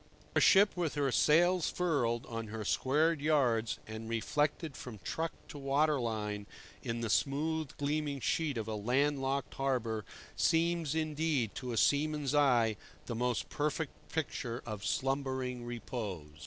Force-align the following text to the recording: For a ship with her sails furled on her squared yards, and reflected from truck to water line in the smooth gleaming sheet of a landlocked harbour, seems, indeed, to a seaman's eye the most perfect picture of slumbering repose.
For 0.33 0.39
a 0.39 0.41
ship 0.41 0.75
with 0.75 0.95
her 0.95 1.11
sails 1.11 1.69
furled 1.69 2.25
on 2.25 2.47
her 2.47 2.65
squared 2.65 3.21
yards, 3.21 3.77
and 3.85 4.09
reflected 4.09 4.75
from 4.75 4.97
truck 5.03 5.31
to 5.49 5.59
water 5.59 5.99
line 5.99 6.47
in 6.81 7.01
the 7.01 7.07
smooth 7.11 7.77
gleaming 7.77 8.19
sheet 8.19 8.57
of 8.57 8.67
a 8.67 8.73
landlocked 8.73 9.53
harbour, 9.53 10.03
seems, 10.35 10.95
indeed, 10.95 11.53
to 11.53 11.71
a 11.71 11.77
seaman's 11.77 12.33
eye 12.33 12.77
the 13.05 13.13
most 13.13 13.49
perfect 13.51 13.91
picture 14.09 14.63
of 14.65 14.83
slumbering 14.83 15.65
repose. 15.65 16.33